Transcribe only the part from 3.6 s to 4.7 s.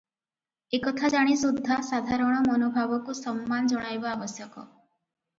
ଜଣାଇବା ଆବଶ୍ଯକ।